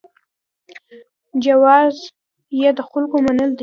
جواز 1.43 1.95
یې 2.61 2.69
د 2.77 2.79
خلکو 2.89 3.15
منل 3.25 3.51
دي. 3.55 3.59